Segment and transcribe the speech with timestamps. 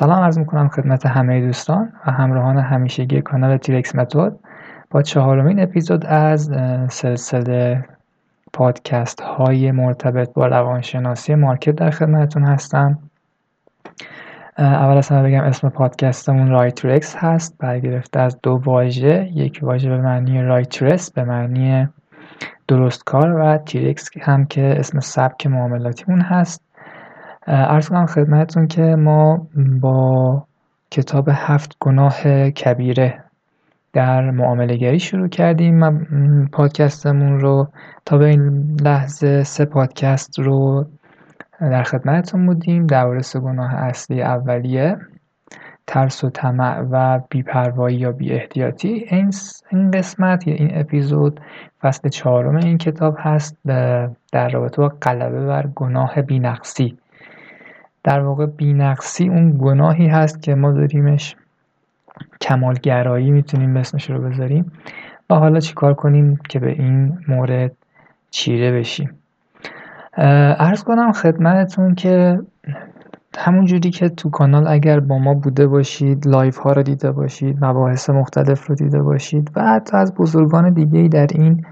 [0.00, 4.32] سلام عرض می‌کنم خدمت همه دوستان و همراهان همیشگی کانال T-Rex Method.
[4.90, 6.50] با چهارمین اپیزود از
[6.88, 7.84] سلسله
[8.52, 12.98] پادکست های مرتبط با روانشناسی market در خدمتتون هستم.
[14.58, 17.58] اول از همه بگم اسم پادکستمون RighTRex هست.
[17.58, 19.30] برگرفته از دو واژه.
[19.34, 21.88] یک واژه به معنی righteous به معنی
[22.68, 26.67] درست کار و T-Rex هم که اسم سبک معاملاتیمون هست.
[27.50, 29.46] ارز کنم خدمتتون که ما
[29.80, 30.44] با
[30.90, 33.24] کتاب هفت گناه کبیره
[33.92, 37.68] در معامله گری شروع کردیم پادکستمون رو
[38.06, 40.86] تا به این لحظه سه پادکست رو
[41.60, 42.86] در خدمتتون بودیم.
[42.86, 44.96] درباره سه گناه اصلی اولیه
[45.86, 49.06] ترس و طمع و بیپروایی یا بی احتیاطی
[49.70, 51.40] این قسمت یا این اپیزود
[51.80, 53.56] فصل چهارم این کتاب هست
[54.32, 56.98] در رابطه با غلبه بر گناه بینقصی.
[58.08, 61.36] در واقع بینقصی اون گناهی هست که ما داریمش
[62.40, 64.72] کمالگرایی می‌تونیم اسمش رو بذاریم.
[65.30, 67.72] و حالا چیکار کنیم که به این مورد
[68.30, 69.10] چیره بشیم؟
[70.58, 72.38] عرض کنم خدمتتون که
[73.38, 77.64] همون جوری که تو کانال اگر با ما بوده باشید live ها رو دیده باشید
[77.64, 81.66] مباحث مختلف رو دیده باشید و حتی از بزرگان دیگه در این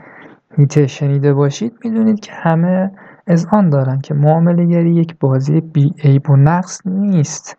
[0.57, 2.91] هیته شنیده باشید می‌دونید که همه
[3.27, 7.57] از آن دارن که معامله گری یک بازی بی عیب و نقص نیست.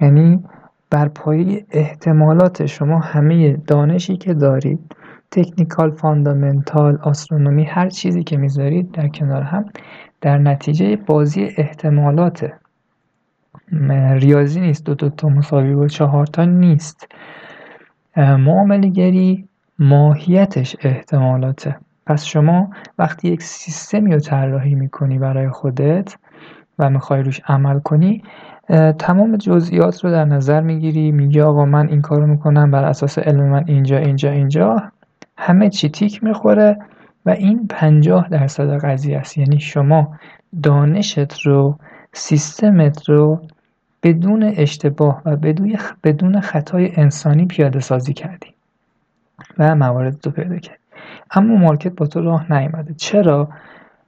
[0.00, 0.44] یعنی
[0.90, 4.96] بر پایه احتمالات شما همه دانشی که دارید
[5.30, 9.64] تکنیکال فاندامنتال آسترونومی هر چیزی که می‌ذارید در کنار هم
[10.20, 12.52] در نتیجه بازی احتمالاته
[14.20, 14.84] ریاضی نیست.
[14.84, 17.08] دو دو تا مساوی با چهار تا نیست.
[18.16, 21.76] معامله گری ماهیتش احتمالاته.
[22.06, 26.16] پس شما وقتی یک سیستمی رو طراحی می‌کنی برای خودت
[26.78, 28.22] و می‌خوای روش عمل کنی
[28.98, 33.42] تمام جزئیات رو در نظر می‌گیری میگی آقا من این کارو می‌کنم بر اساس علم
[33.42, 34.82] من اینجا اینجا اینجا.
[35.38, 36.78] همه چی تیک می‌خوره
[37.26, 39.38] و این پنجاه درصد قضیه است.
[39.38, 40.14] یعنی شما
[40.62, 41.78] دانشت رو
[42.12, 43.42] سیستمت رو
[44.02, 45.36] بدون اشتباه و
[46.02, 48.54] بدون خطای انسانی پیاده سازی کردی
[49.58, 50.85] و موارد رو پیدا کردی.
[51.30, 53.48] اما market با تو راه نیومده چرا؟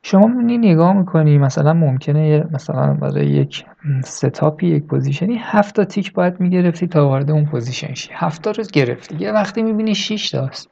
[0.02, 3.64] شما می‌بینی نگاه می‌کنی مثلا ممکنه مثلا برای یک
[4.04, 8.10] setup ی یک position ی هفت تا تیک باید می‌گرفتی تا وارد اون position شی.
[8.12, 9.16] هفت تا رو گرفتی.
[9.16, 10.70] یه وقتی می‌بینی 6 تاست.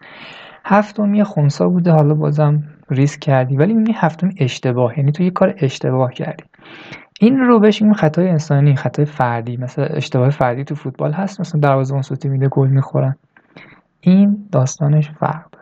[0.64, 4.98] هفتم یه خونسا بوده حالا بازم ریسک کردی ولی می‌بینی هفتم اشتباه.
[4.98, 6.44] یعنی تو یه کار اشتباه کردی.
[7.20, 9.56] این رو بهش این خطای انسانی خطای فردی.
[9.56, 11.40] مثلا اشتباه فردی تو فوتبال هست.
[11.40, 13.16] مثلا دروازه‌بان سوتی میده گل می‌خورن.
[14.00, 15.55] این داستانش فرق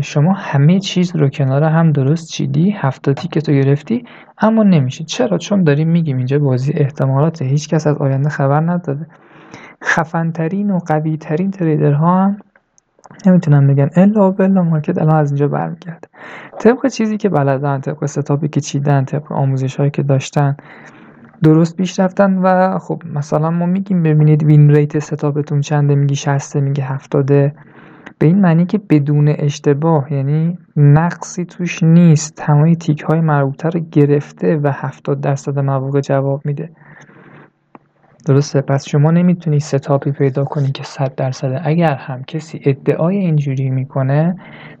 [0.00, 4.04] شما همه چیز رو کنار هم درست چیدی هفتاتی که تو گرفتی
[4.38, 5.04] اما نمیشه.
[5.04, 9.06] چرا؟ چون داریم میگیم اینجا بازی احتمالات هیچ کس از آینده خبر نداده
[9.84, 12.38] خفنترین و قوی ترین تریدرها هم
[13.26, 13.90] نمی‌تونم بگن.
[13.96, 16.08] الا بلا مارکت الان از اینجا برمیگرده.
[16.58, 20.56] طبق چیزی که بلدن طبق setup ی که چیدن طبق آموزش هایی که داشتن
[21.42, 26.14] درست پیش رفتن و خب مثلا ما میگیم ببینید win rate setup تون چنده میگی
[26.14, 27.52] 60 میگه 70
[28.18, 32.34] به این معنی که بدون اشتباه یعنی نقصی توش نیست.
[32.36, 36.70] تمام تیک های مربوطه رو گرفته و 70 درصد مواقع جواب میده.
[38.26, 41.60] درسته؟ پس شما نمی‌تونی setup ی پیدا کنی که 100 درصد.
[41.64, 44.36] اگر هم کسی ادعای اینجوری می‌کنه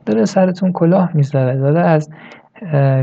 [0.06, 1.56] داره سرتون کلاه می‌ذاره.
[1.56, 2.10] داره از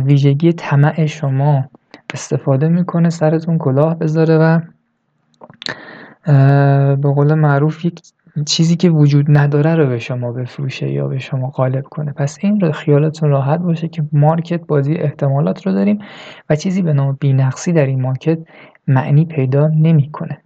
[0.05, 1.65] ویژگی طمع شما
[2.13, 4.59] استفاده می‌کنه سرتون کلاه بذاره و
[6.95, 8.01] به قول معروف یک
[8.43, 12.11] چیزی که وجود نداره رو به شما بفروشه یا به شما غالب کنه.
[12.11, 15.99] پس این رو خیالتون راحت باشه که مارکت بازی احتمالات رو داریم
[16.49, 18.39] و چیزی به نام بینقصی در این مارکت
[18.87, 20.37] معنی پیدا نمی‌کنه.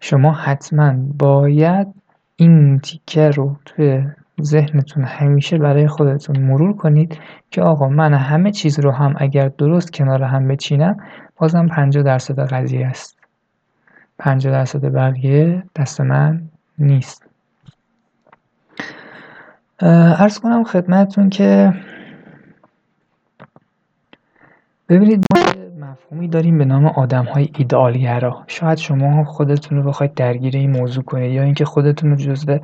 [0.00, 1.86] شما حتما باید
[2.36, 4.04] این تیکه رو توی
[4.42, 7.18] ذهنتون همیشه برای خودتون مرور کنید
[7.50, 10.96] که آقا من همه چیز رو هم اگر درست کنار هم بچینم
[11.36, 13.18] بازم 50 درصد قضیه است.
[14.18, 16.42] 50 درصد بقیه دست من
[16.78, 17.26] نیست.
[19.80, 21.74] ارز کنم خدمتتون که
[24.88, 25.42] ببینید ما
[25.86, 27.48] مفهومی داریم به نام آدم های
[28.46, 32.58] شاید شما خودتون رو بخواید درگیر این موضوع کنید یا اینکه خودتون رو جزو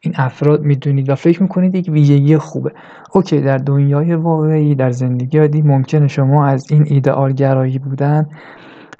[0.00, 2.72] این افراد می‌دونید و فکر می‌کنید یک ویژگی خوبه.
[3.14, 8.26] اوکی در دنیای واقعی در زندگی عادی ممکنه شما از این ایدئالگرایی بودن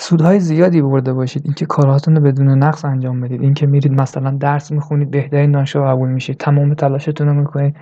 [0.00, 1.42] سودهای زیادی برده باشید.
[1.44, 3.42] اینکه کارهاتون رو بدون نقص انجام بدید.
[3.42, 7.76] اینکه میرید مثلا درس می‌خونید بهترین دانشگاه قبول میشید تمام تلاشتون رو می‌کنید.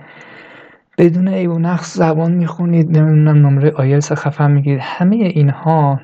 [0.97, 4.79] بدون عیب و نقص زبان می‌خونید نمی‌دونم نمره آیلس خفن می‌گیرید.
[4.83, 5.99] همه اینها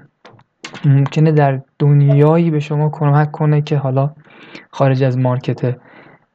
[0.85, 4.11] ممکنه در دنیایی به شما کمک کنه که حالا
[4.71, 5.77] خارج از مارکت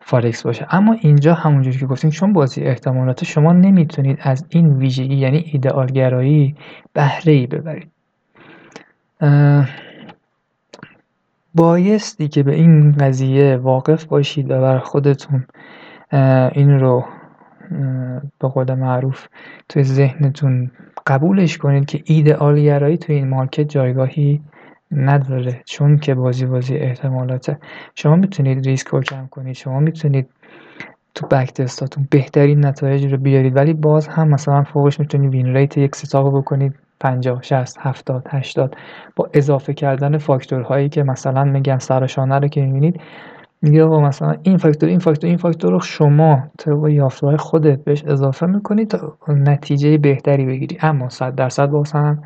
[0.00, 0.66] فارکس باشه.
[0.70, 6.54] اما اینجا همونجوری که گفتیم چون بازی احتمالات شما نمی‌تونید از این ویژگی یعنی ایدئالگرایی
[6.92, 7.90] بهره ای ببرید.
[11.54, 15.46] بایستی که به این قضیه واقف باشید و بر خودتون
[16.52, 17.04] این رو
[18.38, 19.26] به قول معروف
[19.68, 20.70] توی ذهنتون
[21.06, 24.42] قبولش کنید که ایدئالگرایی توی این market جایگاهی
[24.92, 27.58] نداره چون که بازی بازی احتمالاته.
[27.94, 30.28] شما می‌تونید ریسک رو کم کنید شما می‌تونید
[31.14, 35.78] تو backtest اتون بهترین نتایج رو بیارید ولی باز هم مثلا فوقش می‌تونید win rate
[35.78, 36.74] یک setup بکنید.
[37.00, 38.76] 50 60 70 80
[39.16, 43.00] با اضافه کردن فاکتورهایی که مثلا میگم سرشانه رو که می‌بینید
[43.62, 48.04] میگه با مثلا این فاکتور این فاکتور این فاکتور رو شما طبق یافته‌های خودت بهش
[48.04, 50.78] اضافه می‌کنید تا نتیجه بهتری بگیری.
[50.82, 52.22] اما 100 درصد باز هم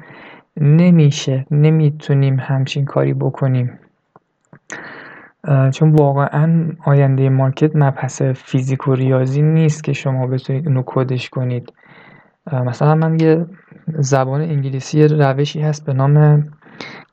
[0.57, 1.47] نمیشه.
[1.51, 3.79] نمی‌تونیم همچین کاری بکنیم.
[5.73, 11.73] چون واقعا آینده مارکت مبحث فیزیک و ریاضی نیست که شما بتونید اونو کدش کنید.
[12.53, 13.47] مثلا من یه
[13.99, 16.45] زبان انگلیسی روشی هست به نام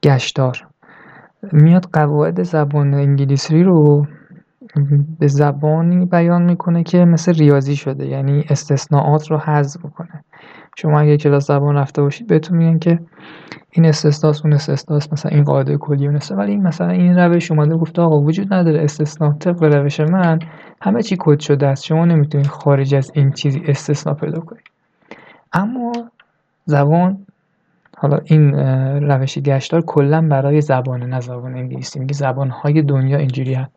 [0.04, 0.68] گشتار.
[1.52, 4.08] میاد قواعد زبان انگلیسی رو
[5.20, 10.24] به زبانی بیان می‌کنه که مثل ریاضی شده یعنی استثناءات رو حذف کنه
[10.78, 13.00] شما اگه کلاس زبان رفته باشید بهتون میگن که
[13.72, 17.76] این استثناست اون استثناست مثلا این قاعده کلی اون ولی این مثلا این روش اومده
[17.76, 20.40] گفته آقا وجود نداره استثنا طبق روش من
[20.82, 21.84] همه چی کد شده است.
[21.84, 24.64] شما نمی‌تونید خارج از این چیزی استثنا پیدا کنید.
[25.54, 25.92] اما
[26.66, 27.26] زبان
[27.98, 28.54] حالا این
[29.04, 32.00] روش گشتار کلا برای زبان نه زبان انگلیسی.
[32.00, 33.72] میگه زبان های دنیا اینجوری هست.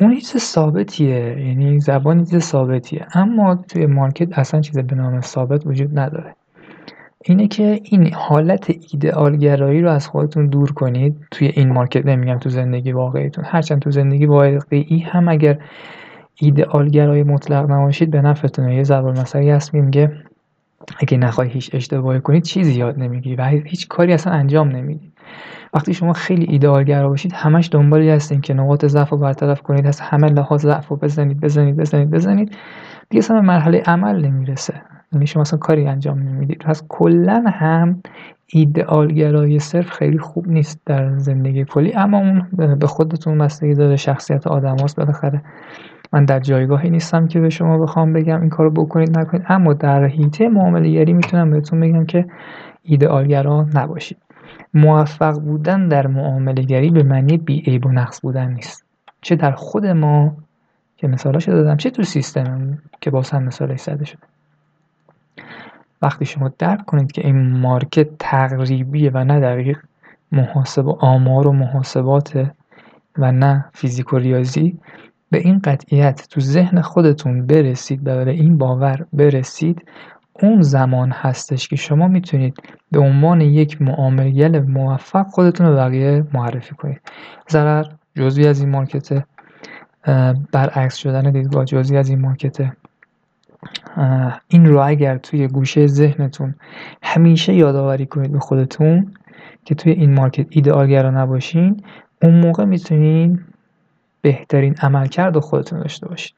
[0.00, 1.46] اون چیز ثابتیه.
[1.48, 3.06] یعنی زبان چیز ثابتیه.
[3.14, 6.34] اما توی مارکت اصلا چیز به نام ثابت وجود نداره.
[7.24, 11.16] اینه که این حالت ایدئالگرایی رو از خودتون دور کنید.
[11.30, 13.44] توی این مارکت نمیگم تو زندگی واقعیتون.
[13.44, 15.58] هرچند تو زندگی واقعی هم اگر
[16.36, 20.12] ایدئالگرای مطلق نباشید به نفعتونه یه ضرب مثلی هست میگه
[20.98, 25.12] اگه نخوای هیچ اشتباهی کنید چیزی یاد نمی‌گیری و هیچ کاری اصلا انجام نمیدی.
[25.74, 30.00] وقتی شما خیلی ایدئالگرا باشید همش دنبالی هستین که نقاط ضعف رو برطرف کنید از
[30.00, 32.56] همه لحاظ ضعف رو بزنید بزنید بزنید بزنید.
[33.10, 34.74] دیگه اصلا مرحله عمل نمی‌رسه.
[35.12, 36.58] یعنی شما اصلا کاری انجام نمی‌دید.
[36.58, 38.02] پس کلا هم
[38.46, 42.46] ایدئالگرایی صرف خیلی خوب نیست در زندگی کلی اما اون
[42.78, 45.42] به خودتون بستگی داره شخصیت آدم هاست بالاخره.
[46.14, 50.04] من در جایگاهی نیستم که به شما بخوام بگم این کارو بکنید نکنید اما در
[50.04, 52.26] حیطه معامله می‌تونم بهتون بگم که
[52.82, 54.18] ایدئالگرا نباشید.
[54.74, 58.84] موفق بودن در معامله به معنی بیعیب و نقص بودن نیست.
[59.20, 60.36] چه در خود ما
[60.96, 64.22] که مثالاشو دادم چه تو سیستم که باز هم مثالش زده شده.
[66.02, 69.78] وقتی شما درک کنید که این مارکت تقریبیه و نه دقیق
[70.32, 72.46] محاسب آمار و محاسبات
[73.18, 74.78] و نه فیزیک و ریاضی
[75.30, 79.82] به این قطعیت تو ذهن خودتون برسید و به این باور برسید
[80.42, 82.54] اون زمان هستش که شما می‌تونید
[82.92, 87.00] به عنوان یک معاملگر موفق خودتون رو بقیه معرفی کنید.
[87.50, 87.84] ضرر
[88.14, 89.24] جزوی از این مارکته
[90.52, 92.72] برعکس شدن دیدگاه جزوی از این مارکته
[94.48, 96.54] این رو اگر توی گوشه ذهنتون
[97.02, 99.14] همیشه یادآوری کنید به خودتون
[99.64, 101.82] که توی این مارکت ایدئالگرا نباشین
[102.22, 103.40] اون موقع می‌تونین
[104.24, 106.34] بهترین عملکرد خودتون داشته باشید.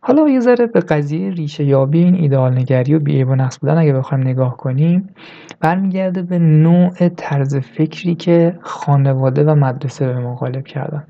[0.00, 3.78] حالا یه ذره به قضیه ریشه یابی این ایدئال نگری و بیعیب و نقص بودن
[3.78, 5.14] اگه بخوایم نگاه کنیم
[5.60, 11.06] برمیگرده به نوع طرز فکری که خانواده و مدرسه به ما غالب کردن.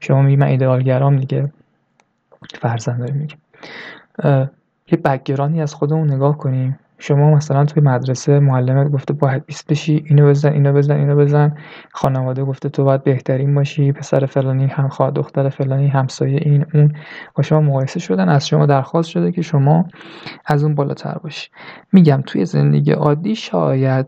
[0.00, 1.52] شما میگی من ایدئالگرام دیگه
[2.60, 3.38] فرزن داریم میگیم
[4.92, 6.78] یه بکگرانی از خودمون نگاه کنیم.
[7.06, 11.56] شما مثلا توی مدرسه معلمت گفته باید بیست بشی اینو بزن اینو بزن اینو بزن.
[11.92, 16.92] خانواده گفته تو باید بهترین باشی پسر فلانی هم خواهد دختر فلانی همسایه این اون.
[17.34, 19.84] با شما مقایسه شدن از شما درخواست شده که شما
[20.46, 21.50] از اون بالاتر باشی.
[21.92, 24.06] میگم توی زندگی عادی شاید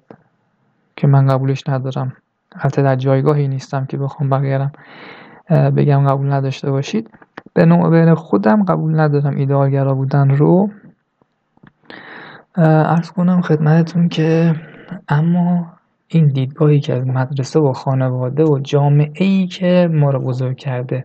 [0.96, 2.12] که من قبولش ندارم.
[2.52, 4.72] البته در جایگاهی نیستم که بخوام بقیرم
[5.50, 7.10] بگم قبول نداشته باشید.
[7.54, 10.70] به نوع خودم قبول ندارم ایدئالگرا بودن رو.
[12.56, 14.54] ارز کنم خدمتتون که
[15.08, 15.66] اما
[16.08, 21.04] این دیدگاهی که از مدرسه و خانواده و جامعه ای که ما رو بزرگ کرده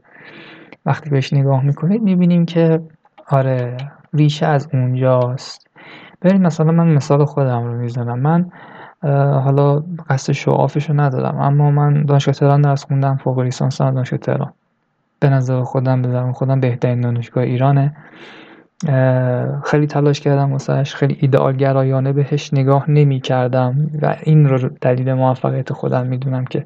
[0.86, 2.82] وقتی بهش نگاه می‌کنید می‌بینیم که
[3.28, 3.78] آره
[4.14, 5.68] ریشه از اونجاست.
[6.22, 8.20] برید مثلا من مثال خودم رو می‌زنم.
[8.20, 8.52] من
[9.40, 14.54] حالا قصد شعافش رو ندارم اما من دانشگاه تهران درس خوندم فوق لیسانس دانشگاه تهران.
[15.20, 17.96] به نظر خودم به خودم بهترین دانشگاه ایرانه.
[19.64, 25.14] خیلی تلاش کردم واسهش خیلی ایدئال گرایانه بهش نگاه نمی کردم و این رو دلیل
[25.14, 26.66] موفقیت خودم می‌دونم که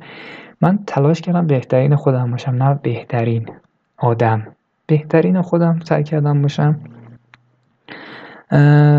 [0.62, 3.50] من تلاش کردم بهترین خودم باشم نه بهترین
[3.98, 4.48] آدم.
[4.88, 6.80] بهترین خودم سعی کردم باشم.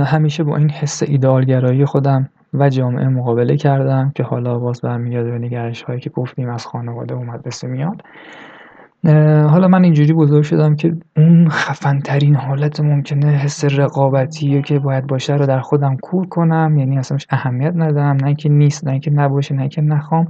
[0.04, 5.38] همیشه با این حس ایدئالگرایی خودم و جامعه مقابله کردم که حالا باز برمیگرده به
[5.38, 8.02] نگرش هایی که گفتیم از خانواده و مدرسه میاد.
[9.50, 15.06] حالا من اینجوری بزرگ شدم که اون خفن ترین حالت ممکنه حس رقابتی که باید
[15.06, 16.78] باشه رو در خودم کور کنم.
[16.78, 18.16] یعنی اصلاش اهمیت ندم.
[18.24, 20.28] نه که نیست نه که نباشه نه که نخوام.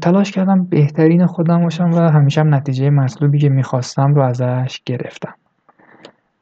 [0.00, 5.34] تلاش کردم بهترین خودم باشم و همیشه هم نتیجه مطلوبی که می‌خواستم رو ازش گرفتم.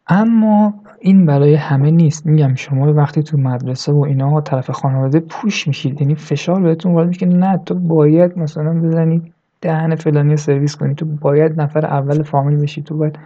[0.08, 2.26] اما این برای همه نیست.
[2.26, 7.08] میگم شما وقتی تو مدرسه و اینا طرف خانواده پوش میشید یعنی فشار بهتون وارد
[7.08, 9.33] میشه که نه تو باید مثلا بزنی
[9.64, 10.94] دهن فلانی سرویس کنی.
[10.94, 12.82] تو باید نفر اول فامیل بشی.
[12.82, 13.18] تو باید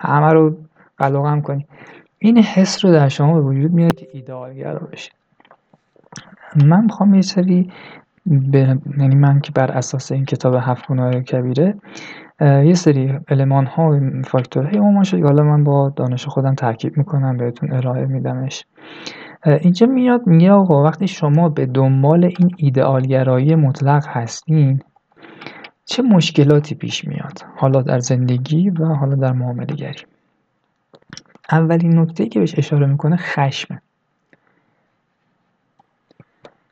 [0.00, 0.56] همه رو
[0.98, 1.66] قلقم کنی.
[2.18, 5.12] این حس رو در شما به وجود میاد که ایدئالگر بشید
[6.66, 7.70] من می‌خوام یه سری
[8.26, 11.74] به یعنی من که بر اساس این کتاب هفت گناه کبیره
[12.40, 17.36] یه سری المان ها و فاکتورهای اون که حالا من با دانش خودم ترکیب می‌کنم
[17.36, 18.64] بهتون ارائه میدمش.
[19.46, 24.82] اینجا میاد میگه آقا وقتی شما به دنبال این ایدئالگرایی مطلق هستین
[25.84, 30.00] چه مشکلاتی پیش میاد؟ حالا در زندگی و حالا در معامله گری.
[31.50, 33.82] اولین نکته که بهش اشاره می‌کنه خشمه.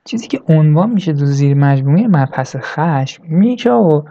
[0.05, 4.05] چیزی که عنوان میشه تو زیر مجموعه مبحث خشم میگه آقا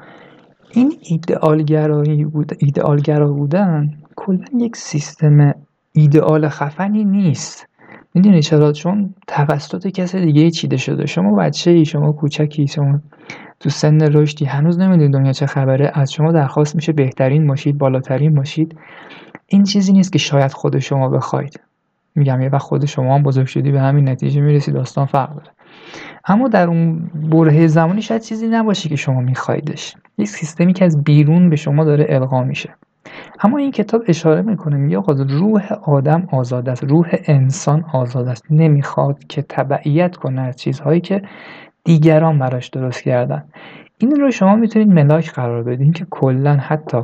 [0.72, 5.54] این ایدئالگرایی بود ایدئالگرا بودن کلا یک سیستم
[5.92, 7.68] ایدئال خفنی نیست.
[8.14, 11.06] می‌دونی چرا؟ چون توسط کسی دیگه چیده شده.
[11.06, 13.00] شما بچه ای شما کوچکی شما
[13.62, 15.92] تو سن رشدی هنوز نمی‌دونید دنیا چه خبره.
[15.94, 18.76] از شما درخواست میشه بهترین باشید بالاترین باشید
[19.48, 21.60] این چیزی نیست که شاید خود شما بخواید.
[22.16, 25.50] میگم یه وقت خود شما هم بزرگ شدی به همین نتیجه می‌رسی داستان فرق داره.
[26.26, 29.96] اما در اون بره زمانی شاید چیزی نباشه که شما میخوایدش.
[30.18, 32.70] یک سیستمی که از بیرون به شما داره القا میشه.
[33.44, 38.46] اما این کتاب اشاره می‌کنه میگه آقا روح آدم آزاد است روح انسان آزاد است.
[38.50, 41.22] نمی‌خواد که تبعیت کنه از چیزهایی که
[41.84, 43.44] دیگران براش درست کردن.
[43.98, 46.98] این رو شما می‌تونید ملاک قرار بدین که کلا حتی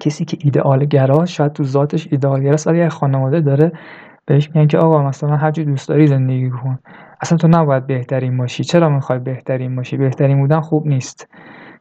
[0.00, 3.72] کسی که ایدئال گراست شاید تو ذاتش ایدئال گراست ولی خانواده داره
[4.26, 6.78] بهش میگن که آقا مثلا هر دوست داری زندگی کن.
[7.20, 8.64] اصلا تو نباید بهترین باشی.
[8.64, 11.28] چرا می‌خوای بهترین باشی؟ بهترین بودن خوب نیست.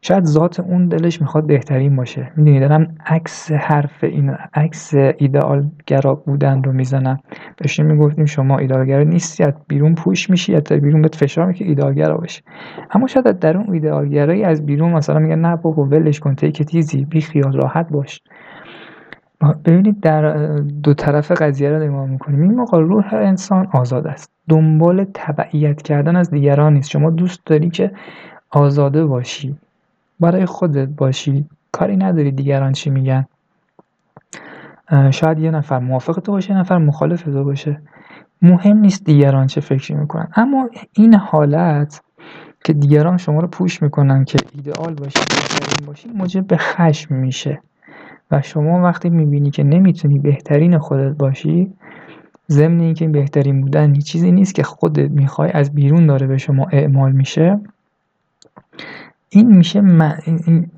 [0.02, 2.32] شاید ذات اون دلش می‌خواد بهترین باشه.
[2.36, 7.18] می‌دونی دارم عکس حرف این عکس ایدئال گرا بودن رو می‌زنم.
[7.58, 12.18] داشتیم می‌گفتیم شما ایدئالگرا نیستی از بیرون پوش میشی یا بیرون بهت فشار می‌کنه ایدئالگرا
[12.18, 12.42] باشی
[12.92, 17.06] اما شاید در اون ایدئالگرایی از بیرون مثلا میگه نه بابا ولش کن تیک تیزی
[17.06, 18.22] بی خیال راحت باش.
[19.66, 20.32] ببینید در
[20.84, 22.42] دو طرف قضیه رو نگاه می‌کنیم.
[22.42, 24.32] این موقع روح انسان آزاد است.
[24.50, 26.90] دنبال تبعیت کردن از دیگران نیست.
[26.90, 27.92] شما دوست داری که
[28.52, 29.56] آزاده باشی.
[30.20, 31.46] برای خودت باشی.
[31.72, 33.26] کاری نداری دیگران چی میگن.
[35.12, 37.82] شاید یه نفر موافق تو باشه یه نفر مخالف تو باشه.
[38.42, 40.28] مهم نیست دیگران چه فکری می‌کنن.
[40.36, 42.02] اما این حالت
[42.64, 47.62] که دیگران شما رو پوش می‌کنن که ایدئال باشی بهترین باشی موجب به خشم میشه.
[48.32, 51.74] و شما وقتی می‌بینی که نمی‌تونی بهترین خودت باشی
[52.50, 57.12] ضمن اینکه بهترین بودن چیزی نیست که خودت می‌خوای از بیرون داره به شما اعمال
[57.12, 57.60] میشه.
[59.30, 59.82] این میشه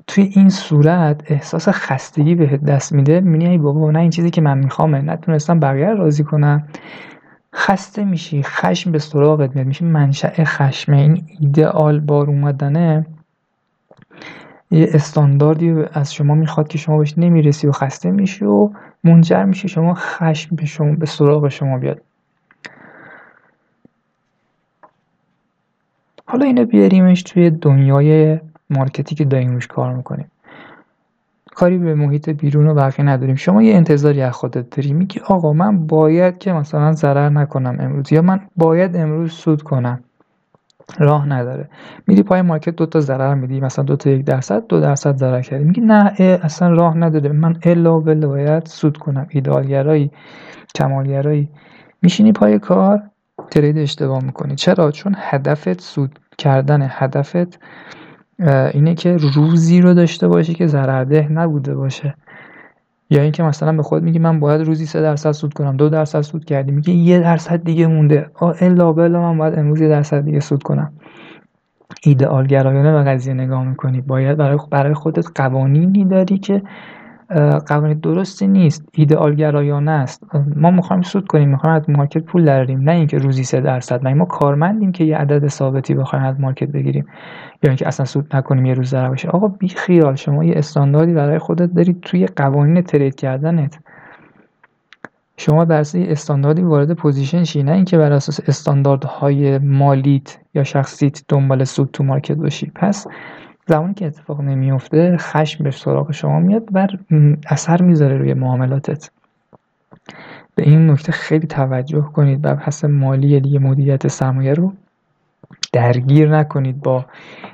[0.06, 3.20] توی این صورت احساس خستگی بهت دست میده.
[3.20, 5.02] می‌بینی ای بابا نه این چیزی که من میخوامه.
[5.02, 6.68] نتونستم بقیه راضی کنم.
[7.54, 9.66] خسته میشی خشم به سراغت میاد.
[9.66, 10.96] میشه منشأ خشمه.
[10.96, 13.06] این ایدئال بار اومدنه
[14.70, 18.70] یه استانداردی از شما می‌خواد که شما بهش نمی‌رسی و خسته میشی و
[19.04, 22.00] منجر میشه شما خشم به شما به سراغ شما بیاد.
[26.30, 28.38] حالا اینو بیاریمش توی دنیای
[28.70, 30.30] مارکتی که داریم روش کار می‌کنیم.
[31.54, 33.34] کاری به محیط بیرون و بقیه نداریم.
[33.34, 34.92] شما یه انتظاری از خودت داری.
[34.92, 40.00] میگی آقا من باید که مثلا ضرر نکنم امروز یا من باید امروز سود کنم.
[40.98, 41.68] راه نداره.
[42.06, 43.60] میری پای مارکت دو تا ضرر میدی.
[43.60, 45.64] مثلا دو تا یک درصد دو درصد ضرر کردی.
[45.64, 47.32] میگی نه اصلا راه نداره.
[47.32, 49.26] من الا بلا باید سود کنم.
[49.30, 50.10] ایدالگرایی
[50.74, 51.48] کمالگرایی
[52.02, 53.02] میشینی پای کار.
[53.50, 54.54] ترید اشتباه می‌کنی.
[54.54, 57.58] چرا؟ چون هدفت سود کردن هدفت
[58.72, 62.14] اینه که روزی رو داشته باشی که ضررده نبوده باشه.
[63.10, 66.20] یا اینکه مثلا به خود میگی من باید روزی سه درصد سود کنم دو درصد
[66.20, 68.30] سود کردی میگی یه درصد دیگه مونده.
[68.60, 70.92] الا بلا من باید امروز یه درصد دیگه سود کنم.
[72.02, 74.00] ایدئال گرایانه به قضیه نگاه می‌کنی.
[74.00, 76.62] باید برای برای خودت قوانینی داری که
[77.66, 78.88] قوانین درستی نیست.
[78.92, 80.24] ایدئال گرایانه است
[80.56, 84.08] ما می‌خوایم سود کنیم می‌خوایم از مارکت پول دراریم نه اینکه روزی سه درصد.
[84.08, 87.06] ما کارمندیم که یه عدد ثابتی بخوایم از مارکت بگیریم؟
[87.62, 90.14] یا اینکه اصلا سود نکنیم یه روز ضرر باشه؟ آقا بی خیال.
[90.14, 93.78] شما یه استانداردی برای خودت دارید توی قوانین ترید کردنت.
[95.36, 97.62] شما در یه استانداردی وارد position شی.
[97.62, 102.72] نه اینکه بر اساس استانداردهای مالیت یا شخصیت دنبال سود تو market باشی.
[102.74, 103.06] پس
[103.70, 106.86] زمانی که اتفاق نمیفته خشم به سراغ شما میاد و
[107.46, 109.10] اثر می‌ذاره روی معاملاتت.
[110.54, 114.72] به این نکته خیلی توجه کنید و پس مالی دیگه مدیریت سرمایه رو
[115.72, 117.04] درگیر نکنید با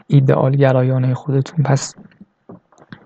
[0.06, 1.64] ایدئال گرایانه خودتون.
[1.64, 1.94] پس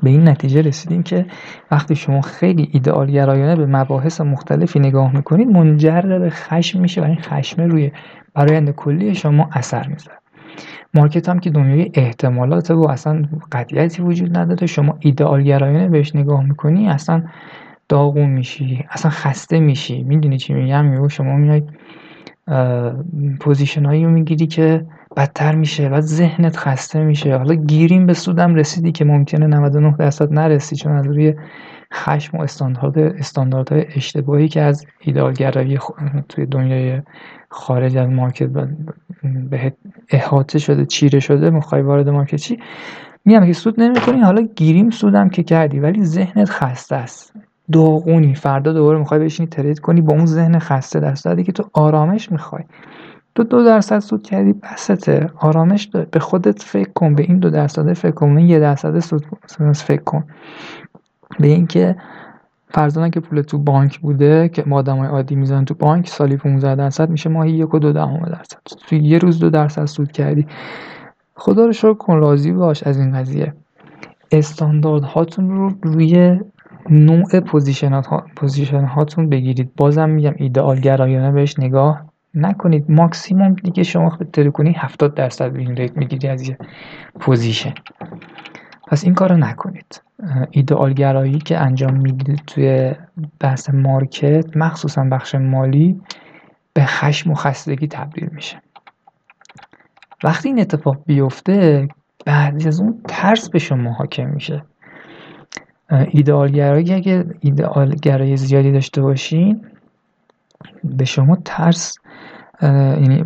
[0.03, 1.27] به این نتیجه رسیدیم که
[1.71, 7.05] وقتی شما خیلی ایدئال گرایانه به مباحث مختلفی نگاه می‌کنید منجر به خشم میشه و
[7.05, 7.93] این خشم روی
[8.35, 10.20] برایند کلی شما اثر می‌ذاره.
[10.95, 14.67] market هم که دنیای احتمالات و اصلا قطعیتی وجود نداره.
[14.67, 17.23] شما ایدئال گرایانه بهش نگاه می‌کنی اصلا
[17.89, 20.03] داغون میشی اصلا خسته میشی.
[20.03, 21.63] می‌دونی چی میگم؟ شما میای
[23.41, 27.37] position هایی رو می‌گیری که بدتر میشه و ذهنت خسته میشه.
[27.37, 31.35] حالا گیریم به سودم رسیدی که ممکنه 99 درصد نرسی چون از روی
[31.95, 35.79] خشم و استاندارد استانداردهای اشتباهی که از ایدالگرایی
[36.29, 37.03] توی دنیای
[37.51, 38.49] خارج از مارکت
[39.51, 39.73] به
[40.09, 42.59] احاطه شده چیره شده می‌خوای وارد مارکت چی
[43.25, 47.33] میگم که سود نمی‌کنی حالا گیریم سودم که کردی ولی ذهنت خسته است.
[47.73, 51.71] داغونی فردا دوباره می‌خوای بشینی ترید کنی با اون ذهن خسته در صورتی که تو
[51.73, 52.63] آرامش می‌خوای.
[53.35, 55.31] تو دو درصد سود کردی بسته.
[55.37, 58.99] آرامش دار به خودت فکر کن به این دو درصد فکر کن این یه درصد
[58.99, 59.27] سود
[59.75, 60.25] فکر کن.
[61.41, 61.97] به اینکه
[62.71, 66.75] فرضاً که پول تو بانک بوده که ما آدمای عادی می‌زنن تو بانک سالی 15
[66.75, 68.59] درصد میشه ماهی یک و دو دهم درصد.
[68.87, 70.47] تو یه روز دو درصد سود کردی.
[71.35, 73.55] خدا رو شکر کن راضی باش از این قضیه.
[74.33, 76.41] استاندارد هاتون رو روی
[76.91, 78.01] نوع position,
[78.37, 79.73] position هاتون بگیرید.
[79.77, 82.91] بازم میگم ایدئال گرایانه بهش نگاه نکنید.
[82.91, 86.59] ماکسیموم دیگه شما خیلی کنی 70 درصد win rate می‌گیری از یه
[87.21, 87.75] position.
[88.91, 90.03] پس این کارو نکنید.
[90.51, 92.95] ایدئال گرایی که انجام می‌دید توی
[93.41, 96.01] بحث market مخصوصا بخش مالی
[96.73, 98.63] به خشم و خستگی تبدیل میشه.
[100.25, 101.89] وقتی این اتفاق بیفته
[102.27, 104.63] بعد از اون ترس به شما حاکم میشه.
[106.09, 109.67] ایدئال گرایی اگه ایدئال گرایی زیادی داشته باشین
[110.85, 111.99] به شما ترس
[112.63, 113.25] یعنی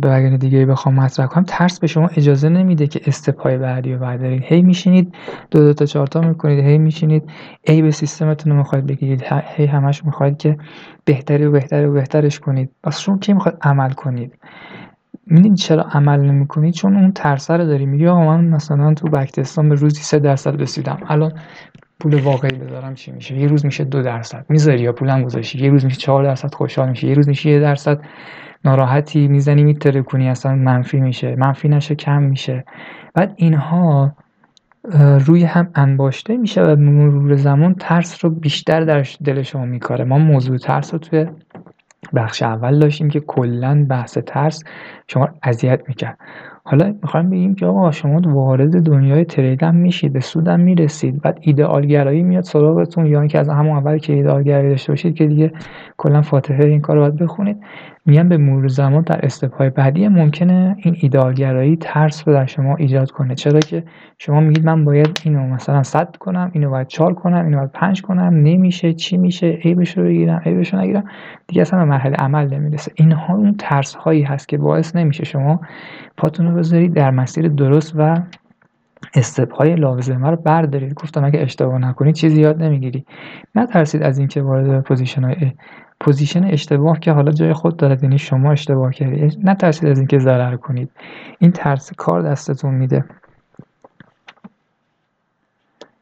[0.00, 3.98] به اگر دیگه بخوام مطرح کنم ترس به شما اجازه نمیده که استپای بعدی رو
[3.98, 4.42] بردارید.
[4.44, 5.14] هی میشینید
[5.50, 7.22] دو دو تا چهار تا می‌کنید هی میشینید
[7.62, 9.24] ای به سیستمتون رو می‌خواید بگیرید
[9.56, 10.56] هی همش می‌خواید که
[11.04, 12.70] بهتری و بهتری و بهترش کنید.
[12.82, 14.38] پس شما کی می‌خواد عمل کنید؟
[15.26, 19.68] می‌دونید چرا عمل نمی‌کنید؟ چون اون ترس رو داری میگی آقا من مثلا تو بکتستان
[19.68, 20.98] به روزی سه درصد رسیدم.
[21.08, 21.32] الان
[22.00, 24.46] پول واقعی بذارم چی میشه؟ یه روز میشه دو درصد.
[24.48, 27.60] می‌ذاری یا پولم گذاشتی؟ یه روز میشه چهار درصد خوشحال میشه یه روز میشه یه
[27.60, 28.00] درصد.
[28.64, 31.36] ناراحتی می‌زنی میترکونی اصلا منفی میشه.
[31.36, 32.64] منفی نشه کم میشه.
[33.14, 34.12] بعد اینها
[35.26, 40.04] روی هم انباشته میشه و مرور زمان ترس رو بیشتر در دل شما میکاره.
[40.04, 41.26] ما موضوع ترس رو توی
[42.14, 44.64] بخش اول داشتیم که کلا بحث ترس
[45.08, 46.18] شما اذیت می‌کرد.
[46.64, 51.22] حالا می‌خوایم بگیم که آقا شما وارد دنیای ترید هم میشید به سودم می‌رسید.
[51.22, 55.14] بعد ایدئال گرایی میاد سراغتون یا اینکه از همون اول که ایدئال گرایی داشته باشید
[55.14, 55.52] که دیگه
[55.96, 57.56] کلا فاتحه این کار رو باید بخونید.
[58.10, 63.10] میگن به مرور زمان در استپهای بعدی ممکنه این ایدئالگرایی ترس رو در شما ایجاد
[63.10, 63.34] کنه.
[63.34, 63.84] چرا که
[64.18, 68.02] شما میگید من باید اینو مثلا صد کنم اینو باید چار کنم اینو باید پنج
[68.02, 71.04] کنم نمیشه چی میشه عیبش رو بگیرم عیبش رو نگیرم
[71.46, 72.92] دیگه اصلا به مرحله عمل نمی‌رسه.
[72.94, 75.60] اینها اون ترس هایی هست که باعث نمیشه شما
[76.16, 78.16] پاتون رو بذارید در مسیر درست و
[79.14, 80.94] استپ های لازمه رو بردارید.
[80.94, 83.04] گفتم اگه اشتباه نکنید چیزی یاد نمی‌گیری.
[83.54, 85.52] نترسید از اینکه وارد position های
[86.00, 89.38] position اشتباه که حالا جای خود دارد یعنی شما اشتباه کردید.
[89.44, 90.90] نترسید از اینکه ضرر کنید.
[91.38, 93.04] این ترس کار دستتون میده.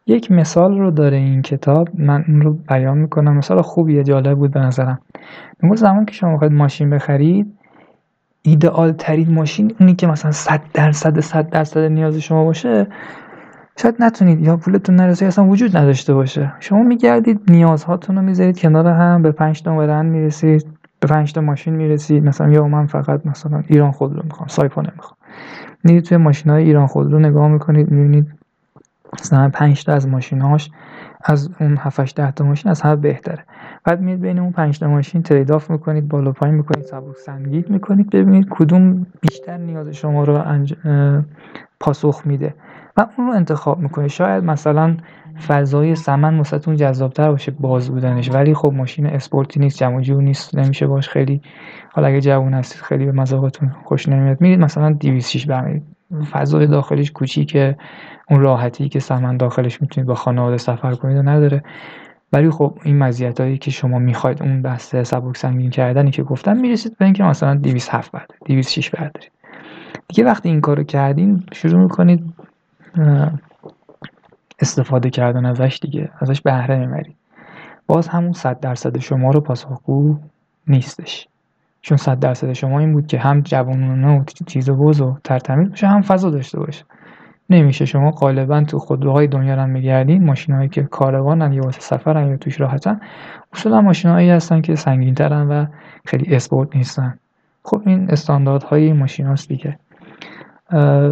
[0.07, 1.89] یک مثال رو داره این کتاب.
[1.95, 3.37] من اون رو بیان می‌کنم.
[3.37, 4.99] مثال خوبیه جالب بود به نظرم.
[5.63, 7.58] میگه اون زمان که شما خواهید ماشین بخرید
[8.49, 12.87] ایدئال ترین ماشین اونی که مثلا 100 درصد 100 درصد نیاز شما باشه
[13.77, 16.53] شاید نتونید یا پولتون نرسه اصلا وجود نداشته باشه.
[16.61, 20.67] شما میگردید نیازهاتون رو می‌ذارید کنار هم به پنج تا بدن می‌رسید
[21.01, 22.25] به پنج تا ماشین می‌رسید.
[22.25, 25.17] مثلا یا من فقط مثلا ایران خودرو می‌خوام سایپا نمی‌خوام.
[25.85, 28.27] میرید توی ماشین های ایران خودرو نگاه می‌کنید می‌بینید
[29.21, 30.71] مثلا پنج تا از ماشیناش
[31.25, 33.45] از اون 7 ده تا ماشین از همه بهتره.
[33.89, 37.65] بعد میید بین اون 5 تا ماشین ترید آف می‌کنید بالا پایین می‌کنید سبک سنگین
[37.69, 40.75] می‌کنید ببینید کدوم بیشتر نیاز شما رو انج...
[41.81, 42.55] پاسخ میده
[42.97, 44.09] و اون رو انتخاب می‌کنید.
[44.09, 44.97] شاید مثلا
[45.47, 50.59] فضای سمن واسهتون جذابتر باشه باز بودنش ولی خب ماشین اسپورتی نیست جمع جور نیست
[50.59, 51.43] نمیشه باش خیلی
[51.93, 54.41] حالا اگه جوون هستید خیلی به مذاقتون خوش نمیاد.
[54.41, 55.83] میرید مثلا 206 برمیدید
[56.31, 57.77] فضای داخلش کوچیکه
[58.31, 61.63] اون راحتی که سمن داخلش می‌تونید با خانواده سفر کنید و نداره.
[62.33, 66.99] ولی خب این مزیتایی که شما می‌خواید اون بسته سبک سنگین کردنی که گفتم می‌رسید
[66.99, 69.31] به اینکه مثلا 207 بردارید 206 بردارید.
[70.09, 72.35] دیگه وقتی این کارو کردین شروع می‌کنید
[74.59, 77.17] استفاده کردن ازش دیگه ازش بهره می‌برید.
[77.87, 80.19] باز همون صد درصد شما رو پاسخگو
[80.67, 81.29] نیستش.
[81.81, 85.87] چون صد درصد شما این بود که هم جوانونه و چیز بوز و ترتمیز باشه
[85.87, 86.85] هم فضا داشته باشه.
[87.51, 87.85] نمیشه.
[87.85, 92.61] شما غالبا تو خودروهای دنیا رو میگردین ماشینهایی که کاروانن یا واسه سفرن یا توش
[92.61, 93.01] راحتن
[93.53, 95.67] اصولا ماشینهایی هستن که سنگینترن و
[96.05, 97.19] خیلی اسپورت نیستن.
[97.63, 99.79] خب این استانداردهای ماشین هاست دیگه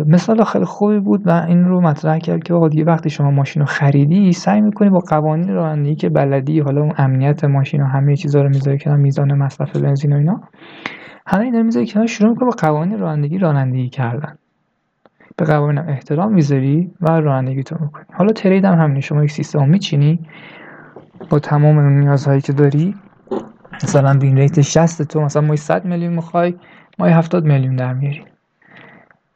[0.07, 3.66] مثال خیلی خوبی بود و این رو مطرح کرد که آقا وقتی شما ماشین رو
[3.66, 8.42] خریدی سعی می‌کنی با قوانین رانندگی که بلدی حالا اون امنیت ماشین و همه چیزا
[8.42, 10.40] رو می‌ذاری کنار میزان مصرف بنزین و اینا
[11.27, 14.38] همه اینا می‌ذاری کنار شروع می‌کنی با قوانین رانندگی رانندگی کردن.
[15.37, 18.05] به قوانین احترام می‌ذاری و رانندگی تو می‌کنی.
[18.12, 19.01] حالا ترید هم همینه.
[19.01, 20.20] شما یک سیستم میچینی
[21.31, 22.94] با تمام اون نیازهایی که داری
[23.72, 26.55] مثلا بین ریت 60 تو مثلا مای 100 میلیون می‌خوای
[26.99, 28.25] مای 70 میلیون در میاری.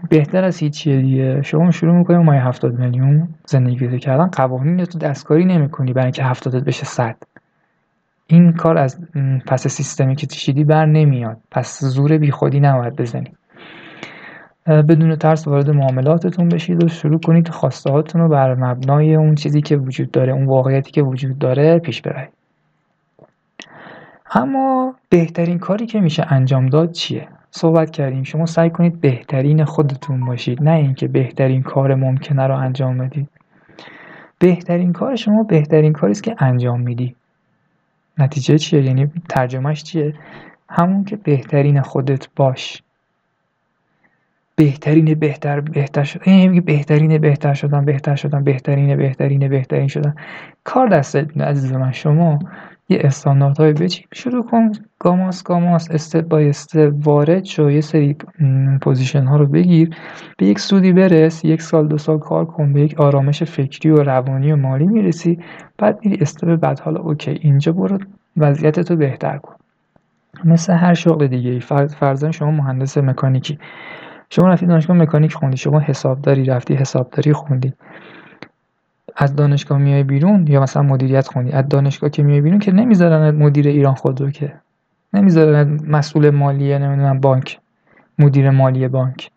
[0.09, 1.43] بهتر از هیچیه دیگه.
[1.43, 4.27] شما شروع می‌کنی مای 70 میلیون زندگی کردن.
[4.27, 7.17] قوانین تو دستکاری نمی‌کنی برای اینکه 70 بشه 100
[8.27, 8.99] این کار از
[9.47, 11.37] پس سیستمی که چیدی بر نمیاد.
[11.51, 13.33] پس زور بیخودی نباید بزنی.
[14.71, 19.61] بدون ترس وارد معاملاتتون بشید و شروع کنید خواسته هاتون رو بر مبنای اون چیزی
[19.61, 22.31] که وجود داره اون واقعیتی که وجود داره پیش ببرید.
[24.35, 28.23] اما بهترین کاری که میشه انجام داد چیه؟ صحبت کردیم.
[28.23, 33.29] شما سعی کنید بهترین خودتون باشید نه اینکه بهترین کار ممکنه رو انجام بدید.
[34.39, 37.15] بهترین کار شما بهترین کاری است که انجام میدی.
[38.19, 40.15] نتیجه چیه؟ یعنی ترجمهش چیه؟
[40.69, 42.83] همون که بهترین خودت باش.
[44.61, 46.27] بهترین بهتر بهتر شد.
[46.27, 50.15] میگه بهترین بهتر شدن بهتر شدن بهترین بهترین بهترین شدن.
[50.65, 52.39] کار دست عزیز من شما
[52.89, 53.11] یه
[53.59, 54.07] های بچین.
[54.13, 54.73] شروع کن.
[54.99, 55.91] گاماس گاماس.
[55.91, 56.93] step by step.
[57.05, 57.71] وارد شو.
[57.71, 58.17] یه سری
[58.83, 59.97] position ها رو بگیر.
[60.39, 61.45] به یک سودی برس.
[61.45, 62.73] یک سال دو سال کار کن.
[62.73, 65.39] به یک آرامش فکری و روانی و مالی می‌رسی.
[65.79, 66.81] بعد میری step بعد.
[66.81, 67.39] حالا okay.
[67.43, 67.99] اینجا برو.
[68.37, 69.55] وضعیت تو بهتر کن.
[70.45, 73.59] مثل هر شغل دیگه فرضاً شما مهندس مکانیکی.
[74.31, 77.73] شما رفتی دانشگاه مکانیک خوندی شما حسابداری رفتی حسابداری خوندی.
[79.17, 83.31] از دانشگاه میای بیرون یا مثلا مدیریت خوندی؟ از دانشگاه که میای بیرون که نمی‌ذارن
[83.31, 84.53] مدیر ایران خودرو که
[85.15, 87.59] نمی‌ذارن مسئول مالی نمی‌دونم بانک.
[88.19, 89.31] مدیر مالی بانک.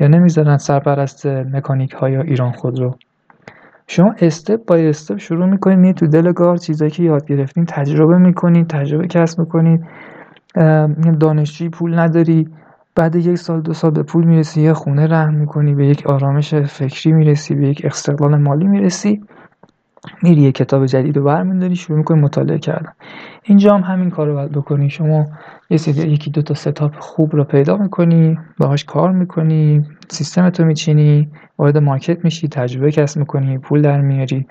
[0.00, 2.94] یا نمی‌ذارن سرپرست مکانیک های ایران خودرو.
[3.86, 8.18] شما استپ بای استپ شروع می‌کنید میید تو دل گار چیزایی که یاد گرفتین تجربه
[8.18, 9.84] می‌کنید تجربه کسب می‌کنید
[11.20, 12.48] دانشجوی پول نداری.
[12.98, 16.54] بعد یک سال دو سال به پول می‌رسی یه خونه رهن می‌کنی به یک آرامش
[16.54, 19.22] فکری می‌رسی به یک استقلال مالی می‌رسی
[20.22, 22.92] میری یه کتاب جدید رو برمیداری شروع می‌کنی مطالعه کردن.
[23.42, 24.90] اینجا هم همین کار رو باید بکنی.
[24.90, 25.26] شما
[25.70, 30.64] یه سری یکی دو تا ستاپ خوب رو پیدا می‌کنی باهاش کار می‌کنی سیستم تو
[30.64, 34.46] میچینی وارد مارکت میشی تجربه کسب می‌کنی پول در میاری.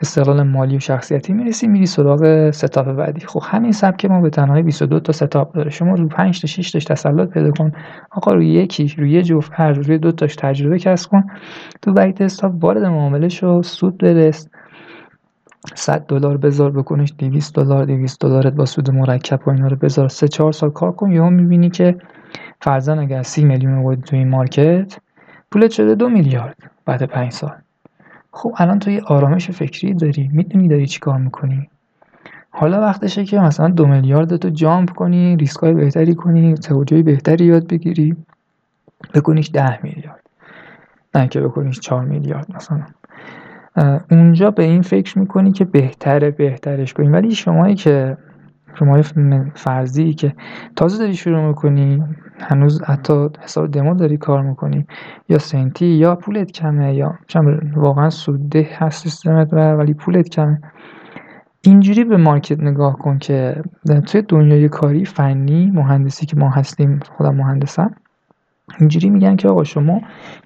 [0.00, 3.20] استقلال مالی و شخصیتی می‌رسی میری سراغ ستاپ بعدی.
[3.20, 5.70] خب همین سبک ما به تنهایی 22 تا ستاپ داره.
[5.70, 7.72] شما رو 5 تا 6 تاش تسلط پیدا کن.
[8.10, 11.24] آقا روی یکی روی یه جفت هر روی دو تاش تجربه کسب کن.
[11.82, 13.62] تو وقت استاپ وارد معامله شو.
[13.62, 14.48] سود برس
[15.74, 17.12] 100 دلار بذار بکنش.
[17.18, 20.08] 200 دلار 200 دلارت با سود مرکب و اینا رو بذار.
[20.08, 21.12] 3 4 سال کار کن.
[21.12, 21.96] یهو می‌بینی که
[22.60, 24.98] فرضاً اگر 30 میلیون آوردی تو این مارکت
[25.50, 27.63] پولت شده دو میلیارد بعد 5 سال.
[28.36, 31.68] خب الان تو یه آرامش فکری داری می‌دونی داری چی کار می‌کنی.
[32.50, 37.66] حالا وقتشه که مثلا دو میلیارد تو جامپ کنی ریسکای بهتری کنی توجهی بهتری یاد
[37.66, 38.16] بگیری.
[39.14, 40.20] بکنیش ده میلیارد.
[41.14, 42.82] نه که بکنیش چهار میلیارد مثلا.
[44.10, 47.08] اونجا به این فکر می‌کنی که بهتره بهترش کنی.
[47.08, 48.16] ولی شمایی که
[48.78, 49.02] شما
[49.54, 50.34] فرضی که
[50.76, 52.02] تازه داری شروع می‌کنی
[52.40, 54.86] هنوز حتی حساب دمو داری کار می‌کنی
[55.28, 57.18] یا سنتی یا پولت کمه یا
[57.76, 60.60] واقعا سوده هست سیستمت ولی پولت کمه.
[61.62, 63.62] اینجوری به مارکت نگاه کن که
[64.06, 67.94] توی دنیای کاری فنی مهندسی که ما هستیم خودم مهندسم
[68.80, 70.00] اینجوری میگن که آقا شما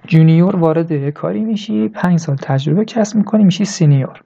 [0.07, 4.21] junior وارد کاری میشی پنج سال تجربه کسب می‌کنی میشی senior.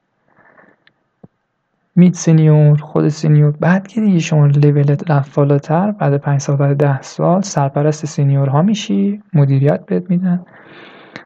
[1.95, 6.77] mid senior خود senior بعد که دیگه شما لولت رفت بالاتر بعد پنج سال بعد
[6.77, 10.45] ده سال سرپرست senior ها میشی مدیریت بهت میدن.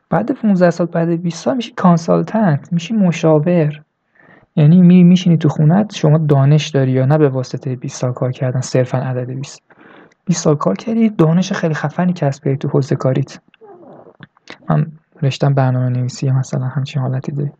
[0.09, 3.81] بعد 15 سال بعد 20 سال میشی consultant میشی مشاور.
[4.55, 8.31] یعنی می میشینی تو خونت شما دانش داری یا نه به واسطه 20 سال کار
[8.31, 9.61] کردن صرفا عدد 20
[10.25, 13.39] 20 سال کار کردی دانش خیلی خفنی کسب کردی تو حوزه کاریت.
[14.69, 14.87] من
[15.21, 17.51] رشتم برنامه نویسی مثلا همچین حالتی داری.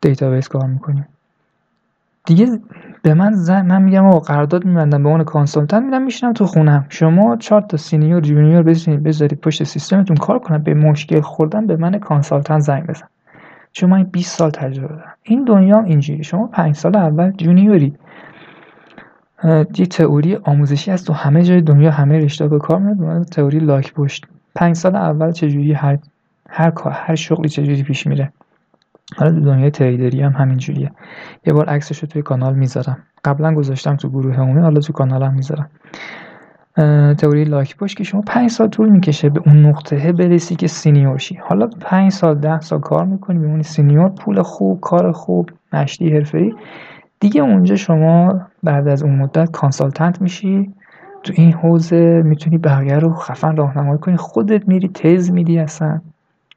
[0.00, 1.06] database کار می‌کنیم
[2.24, 2.60] دیگه
[3.02, 6.86] به من زن من میگم آقا قرارداد میبندم به عنوان consultant میرم میشینم تو خونم
[6.88, 8.62] شما چهار تا senior junior
[8.96, 13.06] بذارید پشت سیستمتون کار کنن به مشکل خوردن به من consultant زنگ بزن.
[13.72, 15.14] چون من 20 سال تجربه دارم.
[15.22, 17.94] این دنیا اینجوری شما 5 سال اول junior ی.
[19.78, 23.94] یه تئوری آموزشی هست تو همه جای دنیا همه رشته به کار میاد تئوری لاک
[23.94, 24.26] پشت.
[24.54, 25.98] 5 سال اول چجوری هر
[26.48, 28.32] هر کار هر شغلی چجوری پیش میره؟
[29.16, 30.90] حالا تو دنیای trader ی هم همینجوریه
[31.46, 32.96] یه بار عکسش رو توی کانال می‌ذارم.
[33.24, 35.70] قبلا گذاشتم تو گروه عمومی حالا تو کانالم می‌ذارم.
[37.14, 41.18] تئوری لاک پشت که شما پنج سال طول می‌کشه به اون نقطه برسی که senior
[41.18, 41.34] شی.
[41.34, 46.54] حالا پنج سال ده سال کار می‌کنی اون senior پول خوب کار خوب مشتی حرفه‌ای.
[47.20, 50.74] دیگه اونجا شما بعد از اون مدت کانسالتنت میشی.
[51.22, 54.16] تو این حوزه می‌تونی بقیه رو خفن راهنمایی کنی.
[54.16, 56.00] خودت میری تز میدی اصلا.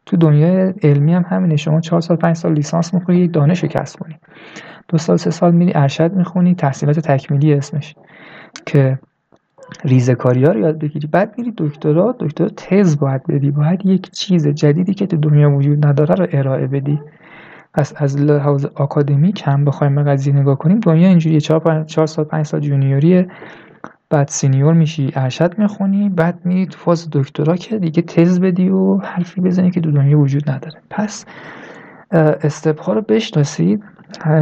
[0.06, 1.56] تو دنیای علمی هم همینه.
[1.56, 4.16] شما چهار سال پنج سال لیسانس می‌خونی دانش کسب کنی
[4.88, 7.96] دو سال سه سال میری ارشد می‌خونی تحصیلات تکمیلی اسمش
[8.66, 9.00] که
[9.84, 11.08] ریزکاری ها رو یاد بگیری.
[11.08, 13.52] بعد میری دکترا دکترا تز باید بدی.
[13.52, 17.00] باید یک چیز جدیدی که تو دنیا وجود نداره رو ارائه بدی.
[17.74, 21.40] پس از لحاظ آکادمیک هم بخوایم به قضیه نگاه کنیم دنیا اینجوریه.
[21.40, 23.28] چهار, چهار سال پنج سال جونیوریه.
[24.16, 28.98] بعد سینیور میشی ارشد می‌خونی بعد میری تو فاز دکترا که دیگه تز بدی و
[28.98, 30.82] حرفی بزنی که تو دنیا وجود نداره.
[30.90, 31.26] پس
[32.12, 33.84] استپ ها رو بشناسید.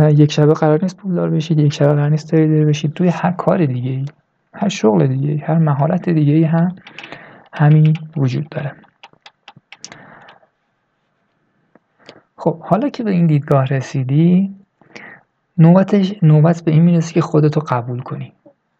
[0.09, 2.93] یک شبه قرار نیست پولدار بشید یک شبه قرار نیست تریدر بشید.
[2.93, 4.05] توی هر کار دیگه
[4.53, 6.75] هر شغل دیگه هر مهارت دیگه ای هم
[7.53, 8.71] همین وجود داره.
[12.37, 14.55] خب حالا که به این دیدگاه رسیدی
[15.57, 18.33] نوبتش نوبت به این می‌رسه که خودتو قبول کنی.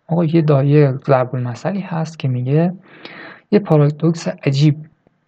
[0.08, 2.74] آقا یه دایه ضرب المثلی هست که میگه
[3.52, 4.78] یه پارادوکس عجیب.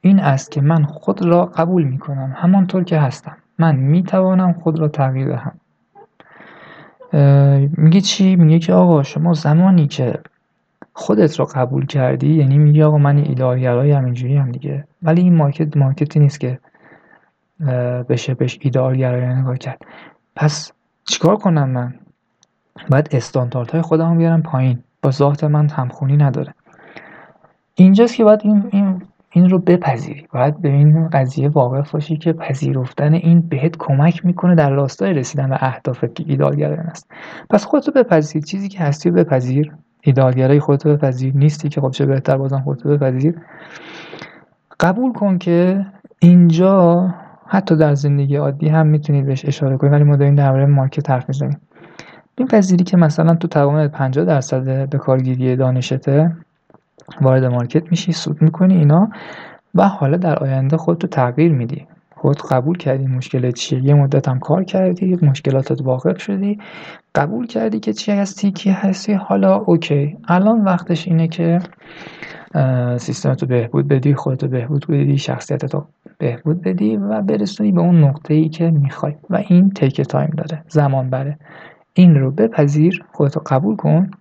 [0.01, 3.37] این است که من خود را قبول می‌کنم همانطور که هستم.
[3.59, 5.59] من می‌توانم خود را تغییر دهم.
[7.77, 10.19] میگه چی؟ میگه که آقا شما زمانی که
[10.93, 14.87] خودت رو قبول کردی یعنی میگه آقا من ایدئالگرای همینجوری هم دیگه.
[15.03, 16.59] ولی این مارکت مارکتی نیست که
[18.09, 19.81] بشه بهش ایدئالگرایی نگاه کرد.
[20.35, 20.71] پس
[21.03, 21.93] چیکار کنم من؟
[22.89, 24.79] باید استانداردهای خودم بیارم پایین.
[25.01, 26.53] با ذات من همخونی نداره.
[27.75, 30.27] اینجاست که باید این, این, این رو بپذیری.
[30.33, 35.49] باید به این قضیه واقف باشی که پذیرفتن این بهت کمک می‌کنه در راستای رسیدن
[35.49, 37.11] به اهدافت که ایدالگرایان است.
[37.49, 38.41] پس خودتو بپذیر.
[38.41, 39.71] چیزی که هستی بپذیر.
[40.01, 41.33] ایدالگرای خودتو بپذیر.
[41.35, 43.35] نیستی که خب چه بهتر بازم خودتو بپذیر.
[44.79, 45.85] قبول کن که
[46.19, 47.13] اینجا
[47.47, 51.29] حتی در زندگی عادی هم می‌تونید بهش اشاره کنید ولی ما داریم درباره market حرف
[51.29, 51.57] می‌زنیم.
[52.37, 56.35] این پذیری که مثلا تو توان 50 درصد به کارگیری دانشته
[57.21, 59.09] وارد market میشی سود می‌کنی اینا.
[59.75, 61.87] و حالا در آینده خودتو تغییر میدی.
[62.15, 66.59] خود قبول کردی مشکل چیه یه مدت هم کار کردی مشکلاتت واقع شدی.
[67.15, 70.17] قبول کردی که چی هستی کی هستی حالا okay.
[70.27, 71.59] الان وقتش اینه که
[72.97, 75.85] سیستمتو بهبود بدی خودتو بهبود بدی شخصیتتو
[76.17, 79.15] بهبود بدی و برسونی به اون نقطه ای که می‌خوای.
[79.29, 80.63] و این take time داره.
[80.67, 81.37] زمان بره.
[81.97, 84.11] این رو بپذیر خودتو قبول کن.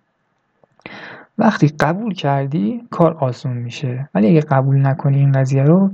[1.38, 4.08] وقتی قبول کردی کار آسون میشه.
[4.14, 5.90] ولی اگه قبول نکنی این قضیه رو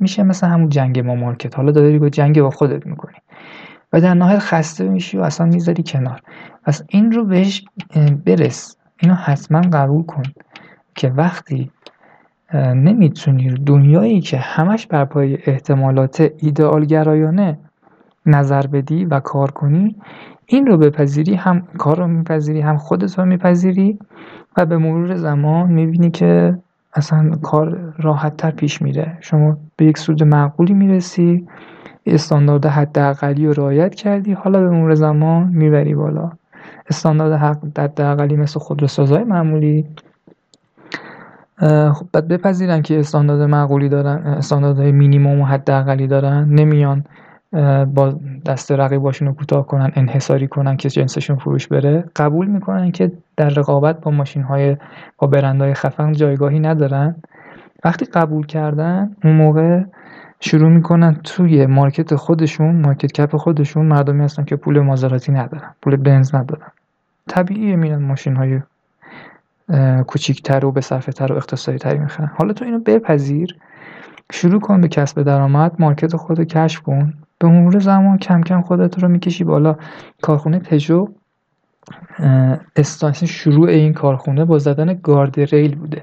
[0.00, 1.56] میشه مثل همون جنگ ما market.
[1.56, 3.16] حالا داری با جنگ با خودت می‌کنی.
[3.92, 6.22] و در نهایت خسته میشی و اصلا می‌ذاری کنار.
[6.64, 7.64] پس این رو بهش
[8.24, 8.76] برس.
[8.98, 10.22] اینو حتما قبول کن
[10.94, 11.70] که وقتی
[12.54, 17.58] نمی‌تونی دنیایی که همش بر پای احتمالات ایدئالگرایانه
[18.26, 19.96] نظر بدی و کار کنی
[20.46, 23.98] این رو بپذیری هم کار رو میپذیری هم خودت رو میپذیری
[24.56, 26.58] و به مرور زمان می‌بینی که
[26.94, 29.18] اصلا کار راحت تر پیش میره.
[29.20, 31.46] شما به یک سود معقولی می‌رسی
[32.06, 36.32] استاندارد حداقلی رو رعایت کردی حالا به مرور زمان می‌بری بالا.
[36.90, 39.86] استاندارد حداقلی مثل خودروسازهای معمولی.
[41.92, 47.04] خب بعد بپذیرن که استاندارد معقولی دارن استانداردهای مینیموم و حداقلی دارن نمیان.
[47.94, 48.14] با
[48.46, 53.48] دست رقیباشون رو کوتاه کنن انحصاری کنن که جنسشون فروش بره قبول می‌کنن که در
[53.48, 54.76] رقابت با ماشین های
[55.18, 57.14] با برندهای خفن جایگاهی ندارن.
[57.84, 59.82] وقتی قبول کردن اون موقع
[60.40, 65.96] شروع می‌کنن توی مارکت خودشون مارکت کپ خودشون مردمی هستن که پول مازراتی ندارن پول
[65.96, 66.66] بنز ندارن.
[67.28, 68.60] طبیعیه میرن ماشین های
[70.06, 72.30] کوچیکتر و به صرفه تر و اقتصادی تری می‌خرن.
[72.34, 73.56] حالا تو اینو بپذیر.
[74.32, 77.14] شروع کن به کسب درآمد مارکت خود رو کشف کن.
[77.38, 79.76] به مرور زمان کم کم خودت رو می‌کشی بالا.
[80.22, 81.08] کارخونه پژو
[82.76, 86.02] استانس شروع این کارخونه با زدن گارد ریل بوده.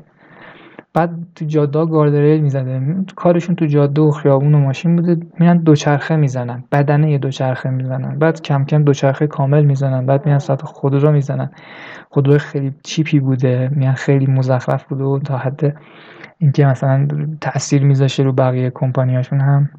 [0.94, 2.82] بعد تو جاده گاردریل می‌زده.
[3.16, 5.18] کارشون تو جاده و خیابون و ماشین بوده.
[5.40, 6.64] میرن دوچرخه می‌زنن.
[6.72, 8.20] بدنه دوچرخه می‌زنن.
[8.20, 10.06] بعد کم کم دوچرخه کامل می‌زنن.
[10.06, 11.50] بعد میان ساعت خودرو می‌زنن.
[12.10, 13.70] خودرو خیلی cheap ی بوده.
[13.76, 15.76] میان خیلی مزخرف بوده و تا حد
[16.40, 17.08] اینکه مثلا
[17.42, 19.70] تاثیر میذاشه رو بقیه کمپانیاشون هم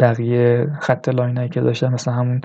[0.00, 2.40] بقیه خط line ایی که داشتن مثلا همون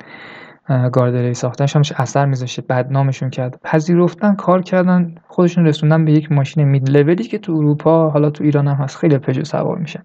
[0.91, 3.59] گاردری ساختنش همش اثر میذاشه بدنامشون کرد.
[3.63, 8.29] پذیرفتن کار کردن خودشون رسوندن به یک ماشین mid level ی که تو اروپا حالا
[8.29, 8.97] تو ایران هم هست.
[8.97, 10.03] خیلی پژو سوار میشن.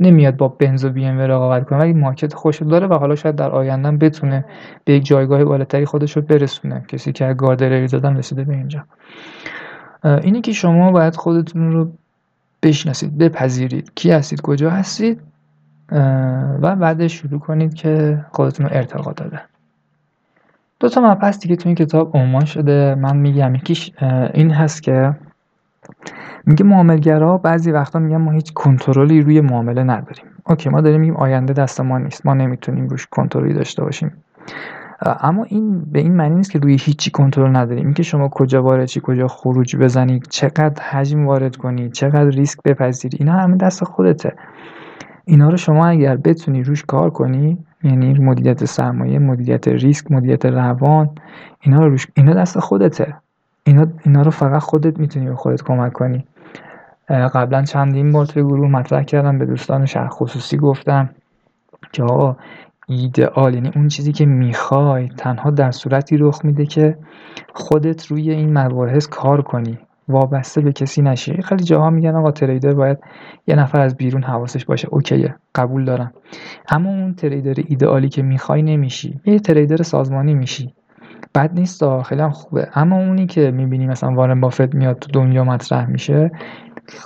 [0.00, 3.36] نمیاد با بنز و بی ام رقابت کنه ولی market خودش داره و حالا شاید
[3.36, 4.44] در آینده بتونه
[4.84, 6.84] به یک جایگاه بالاتری خودش رو برسونه.
[6.88, 8.84] کسی که گاردری زدن رسیده به اینجا.
[10.04, 11.92] اینی که شما باید خودتون رو
[12.62, 13.92] بشناسید بپذیرید.
[13.94, 15.20] کی هستید؟ کجا هستید؟
[16.62, 19.40] و بعدش شروع کنید که خودتون رو ارتقا داده.
[20.80, 22.94] دو تا مبحث دیگه تو این کتاب عنوان شده.
[22.94, 23.92] من میگم یکیش
[24.34, 25.16] این هست که
[26.46, 30.24] میگه معاملگرا بعضی وقتا میگن ما هیچ کنترلی روی معامله نداریم.
[30.46, 32.26] اوکی ما داریم میگیم آینده دست ما نیست.
[32.26, 34.12] ما نمی‌تونیم روش کنترلی داشته باشیم.
[35.06, 37.84] اما این به این معنی نیست که روی هیچی کنترل نداریم.
[37.84, 43.18] اینکه شما کجا وارد چی کجا خروج بزنی چقدر حجم وارد کنی چقدر ریسک بپذیری
[43.20, 44.32] اینا همه دست خودته.
[45.24, 51.10] اینا رو شما اگر بتونی روش کار کنی یعنی مدیریت سرمایه مدیریت ریسک مدیریت روان
[51.60, 53.14] اینا رو روش اینا دست خودته.
[53.64, 56.24] اینا اینا رو فقط خودت می‌تونی به خودت کمک کنی.
[57.08, 61.10] قبلا چندین بار توی گروه مطرح کردم به دوستان شهر خصوصی گفتم
[61.92, 62.36] که آقا
[62.90, 66.98] ایدئال یعنی اون چیزی که می‌خوای تنها در صورتی رخ میده که
[67.54, 69.78] خودت روی این مباحث کار کنی.
[70.08, 71.42] وابسته به کسی نشی.
[71.42, 72.98] خیلی جاها میگن آقا تریدر باید
[73.46, 74.88] یه نفر از بیرون حواسش باشه.
[74.90, 76.12] اوکیه قبول دارم.
[76.68, 79.20] اما اون تریدر ایدئالی که می‌خوای نمیشی.
[79.24, 80.74] یه تریدر سازمانی میشی.
[81.34, 82.68] بد نیست خیلی هم خوبه.
[82.74, 86.30] اما اونی که می‌بینی مثلا وارن بافت میاد تو دنیا مطرح میشه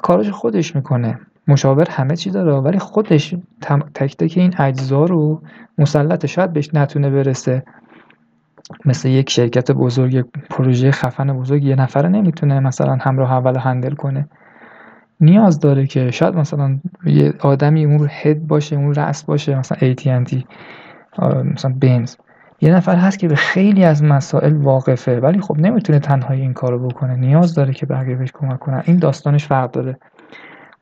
[0.03, 1.19] کارش خودش می‌کنه.
[1.49, 3.35] مشاور همه چی داره ولی خودش
[3.95, 5.43] تک تک این اجزا رو
[5.79, 7.63] مسلط شاید بهش نتونه برسه.
[8.85, 14.29] مثل یک شرکت بزرگ پروژه خفن بزرگ یه نفره نمی‌تونه مثلا همراه اول هندل کنه.
[15.21, 20.45] نیاز داره که شاید مثلا یه آدمی اون هد باشه اون رأس باشه مثلا AT&T
[21.45, 22.17] مثلا بنز
[22.61, 26.89] یه نفر هست که به خیلی از مسائل واقفه ولی خب نمی‌تونه تنهایی این کارو
[26.89, 27.17] بکنه.
[27.17, 28.83] نیاز داره که بقیه بهش کمک کنن.
[28.87, 29.99] این داستانش فرق داره.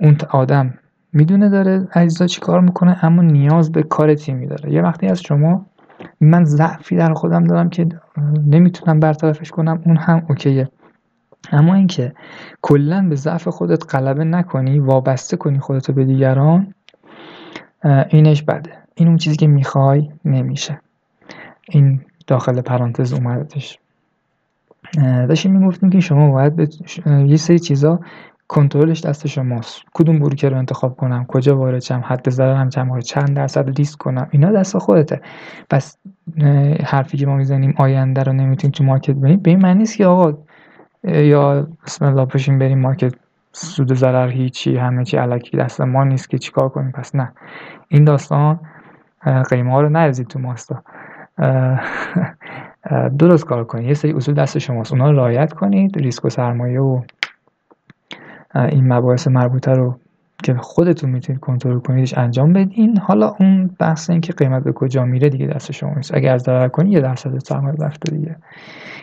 [0.03, 0.75] اون آدم
[1.13, 4.73] می‌دونه داره اجزا چی کار می‌کنه اما نیاز به کار تیمی داره.
[4.73, 5.67] یه وقتی از شما
[6.21, 7.89] من ضعفی در خودم دارم که
[8.47, 10.69] نمی‌تونم برطرفش کنم اون هم اوکیه.
[11.53, 12.13] اما اینکه
[12.63, 16.75] کلا به ضعف خودت غلبه نکنی وابسته کنی خودتو به دیگران
[18.09, 18.71] اینش بده.
[18.95, 20.81] این اون چیزی که می‌خوای نمیشه.
[21.69, 23.79] این داخل پرانتز اومدش.
[25.29, 26.69] داشتیم می‌گفتیم که شما باید به
[27.27, 28.01] یه سری چیزا
[28.53, 29.83] کنترلش دست شماست.
[29.95, 34.29] کدوم بروکر رو انتخاب کنم؟ کجا وارد شم حد ضررم چند؟ چند درصد لیست کنم؟
[34.31, 35.21] اینا دست خودته.
[35.71, 35.99] پس
[36.85, 40.07] حرفی که ما می‌زنیم آینده رو نمی‌تونیم تو مارکت بریم به این معنی نیست که
[40.07, 40.39] آقا
[41.05, 43.15] یا بسم الله پشیم بریم مارکت.
[43.53, 46.93] سود ضرر هیچی همه چی علکی دست ما نیست که چیکار کنیم.
[46.93, 47.33] پس نه.
[47.89, 48.61] این داستان
[49.51, 50.83] قیمه ها رو نرزید تو ماستا.
[53.19, 53.87] درست کار کنید.
[53.87, 54.93] یه سری اصول دست شماست.
[54.93, 55.99] اونا رعایت کنید.
[55.99, 57.03] ریسک و سرمایه و
[58.55, 59.99] این مباحث مربوطه رو
[60.43, 62.99] که خودتون می‌تونید کنترل کنیدش انجام بدین.
[62.99, 66.15] حالا اون بحث این که قیمت به کجا میره دیگه دست شما نیست.
[66.15, 68.37] اگر ضرر کنی یه درصد سرمایه رفته دیگه.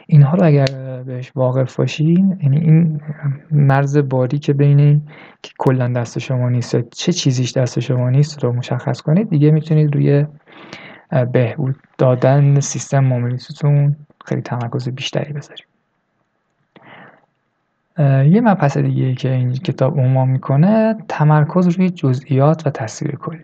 [0.07, 0.65] اینها رو اگر
[1.05, 3.01] بهش واقف باشین یعنی این
[3.51, 5.01] مرز باری که بین
[5.41, 9.95] که کلا دست شما نیست چه چیزیش دست شما نیست رو مشخص کنید دیگه می‌تونید
[9.95, 10.25] روی
[11.31, 15.68] بهبود دادن سیستم معاملیتتون خیلی تمرکز بیشتری بذارید.
[17.97, 23.41] یه مبحث دیگه که این کتاب عنوان می‌کنه تمرکز روی جزئیات و تصویر کلی.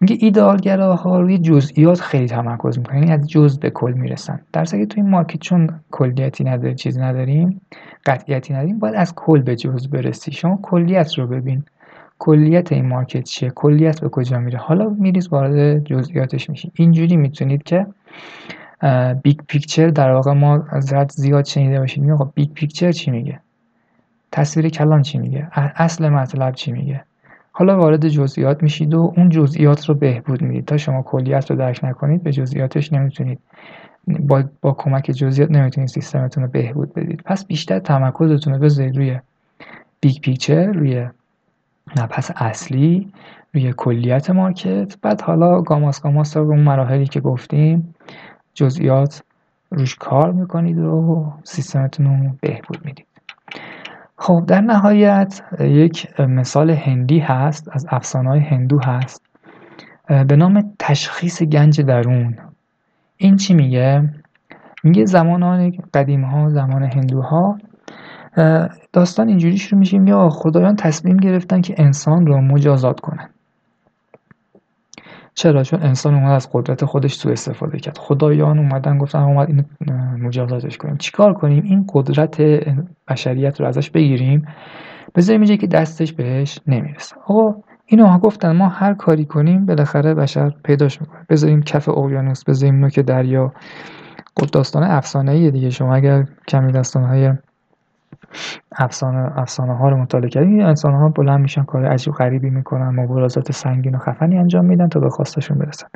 [0.00, 4.40] میگه ایدئالگراها روی جزئیات خیلی تمرکز می‌کنن یعنی از جز به کل می‌رسن.
[4.52, 7.60] در که تو این مارکت چون کلیتی نداره چیزی نداریم
[8.06, 10.32] قطعیتی نداریم باید از کل به جز برسی.
[10.32, 11.64] شما کلیت رو ببین.
[12.18, 16.72] کلیت این market چیه؟ کلیت به کجا میره؟ حالا میریز وارد جزئیاتش میشی.
[16.74, 17.86] اینجوری می‌تونید که
[19.22, 23.40] big picture در واقع ما زیاد زیاد شنیده باشید میگه big picture چی میگه؟
[24.32, 27.04] تصویر کلان چی میگه؟ اصل مطلب چی میگه؟
[27.52, 30.64] حالا وارد جزئیات میشید و اون جزئیات رو بهبود می‌دید.
[30.64, 33.38] تا شما کلیت رو درک نکنید به جزئیاتش نمی‌تونید
[34.06, 37.22] با, با کمک جزئیات نمی‌تونید سیستمتون رو بهبود بدید.
[37.24, 39.18] پس بیشتر تمرکزتون رو بذارید روی
[40.00, 41.06] big picture روی
[41.96, 43.12] مبحث اصلی
[43.54, 44.96] روی کلیت market.
[45.02, 47.94] بعد حالا گاماس گاماس رو اون مراحلی که گفتیم
[48.54, 49.22] جزئیات
[49.70, 53.06] روش کار می‌کنید و سیستمتون رو بهبود می‌دید.
[54.16, 59.22] خب در نهایت یک مثال هندی هست از افسانه‌های هندو هست
[60.08, 62.38] به نام تشخیص گنج درون.
[63.16, 64.14] این چی میگه؟
[64.84, 67.58] میگه زمان قدیم ها زمان هندوها
[68.92, 73.30] داستان اینجوری شروع میشه میگه خدایان تصمیم گرفتن که انسان رو مجازات کنن
[75.34, 77.98] چرا؟ چون انسان اومد از قدرت خودش تو استفاده کرد.
[77.98, 79.62] خدایان اومدن گفتن اومد اینو
[80.18, 80.96] مجازاتش کنیم.
[80.96, 82.42] چیکار کنیم؟ این قدرت
[83.08, 84.46] بشریت رو ازش بگیریم.
[85.14, 87.16] بذاریم اینجا که دستش بهش نمی‌رسه.
[87.26, 87.54] آقا
[87.86, 91.20] اینو گفتن ما هر کاری کنیم بالاخره بشر پیداش می‌کنه.
[91.28, 93.52] بذاریم کف اقیانوس بذاریم نوک دریا.
[94.40, 95.70] خب داستان افسانه دیگه.
[95.70, 97.32] شما اگر کمی داستان های
[98.72, 103.52] افسانه افسانه ها رو مطالعه کردید انسان ها بلند میشن کار عجیب غریبی می‌کنن مبارزات
[103.52, 105.86] سنگین و خفنی انجام میدن تا به خواستشون برسن.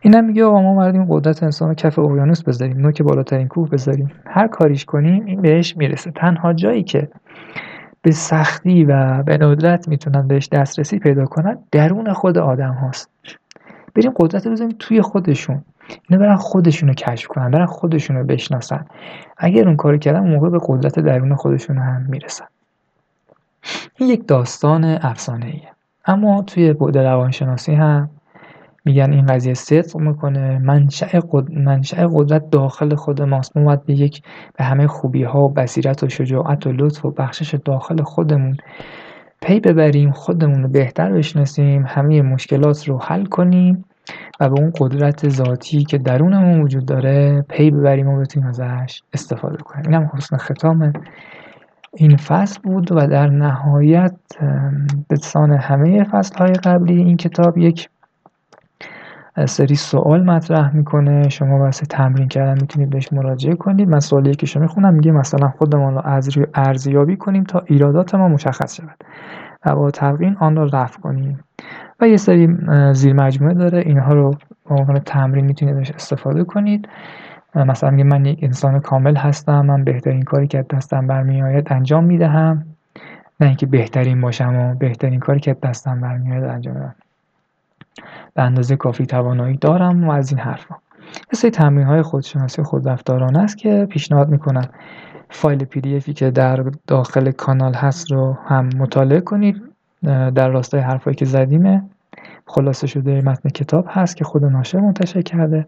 [0.00, 4.10] اینم میگه آقا ما این قدرت انسان رو کف اقیانوس بذاریم نوک بالاترین کوه بذاریم.
[4.26, 6.10] هر کاریش کنیم این بهش می‌رسه.
[6.10, 7.08] تنها جایی که
[8.02, 13.10] به سختی و به ندرت می‌تونن بهش دسترسی پیدا کنن درون خود آدم هاست.
[13.94, 15.64] بریم قدرت رو بذاریم توی خودشون.
[16.08, 18.86] اینا برن خودشونو کشف کنن برن خودشونو بشناسن.
[19.36, 22.44] اگر اون کارو کردن موقع به قدرت درون خودشون هم می‌رسن.
[23.96, 25.68] این یک داستان افسانه ایه
[26.06, 28.10] اما توی بعد روانشناسی هم
[28.84, 30.58] میگن این قضیه صدق می‌کنه.
[30.58, 33.56] منشأ قدرت, قدرت داخل خود ماست.
[33.56, 34.22] ما باید به یک
[34.56, 38.56] به همه خوبی ها و بصیرت و شجاعت و لطف و بخشش داخل خودمون
[39.42, 43.84] پی ببریم خودمون رو بهتر بشناسیم همه مشکلات رو حل کنیم.
[44.40, 49.56] و به اون قدرت ذاتی که درونمون وجود داره پی ببریم و بتونیم ازش استفاده
[49.56, 49.84] کنیم.
[49.86, 50.92] اینم حسن ختام
[51.92, 54.16] این فصل بود و در نهایت
[55.08, 57.88] به سان همه فصل های قبلی این کتاب یک
[59.46, 61.28] سری سوال مطرح می‌کنه.
[61.28, 63.88] شما واسه تمرین کردن می‌تونید بهش مراجعه کنید.
[63.88, 66.02] من سوالی که شما می‌خونم میگه مثلا خودمان رو
[66.54, 68.96] ارزیابی کنیم تا ایرادات ما مشخص شود
[69.66, 71.40] و با تمرین آن را رفع کنیم.
[72.00, 72.56] و یه سری
[72.92, 73.78] زیر مجموعه داره.
[73.78, 74.30] اینها رو
[74.68, 76.88] به عنوان تمرین می‌تونید استفاده کنید.
[77.54, 82.64] مثلا میگه من یک انسان کامل هستم من بهترین کاری که دستم برمیآید انجام می‌دهم.
[83.40, 86.94] نه اینکه بهترین باشم و بهترین کاری که دستم برمیآید انجام بدم
[88.34, 90.74] به اندازه کافی توانایی دارم و از این حرفا.
[91.12, 94.68] یه سری تمرین های خودشناسی خودرفتارانه است که پیشنهاد می‌کنم.
[95.30, 99.62] فایل پی دی افی که در داخل کانال هست رو هم مطالعه کنید.
[100.06, 101.82] در راستای حرفایی که زدیمه
[102.46, 105.66] خلاصه شده متن کتاب هست که خود ناشر منتشر کرده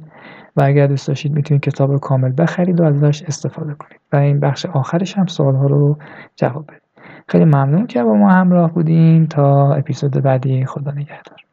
[0.57, 4.01] و اگر دوست داشتید می‌تونید کتاب رو کامل بخرید و ازش استفاده کنید.
[4.13, 5.99] و این بخش آخرش هم سوال ها رو
[6.37, 6.83] جواب بدید.
[7.29, 9.27] خیلی ممنون که با ما همراه بودین.
[9.27, 10.65] تا اپیزود بعدی.
[10.65, 11.48] خدا نگهدار.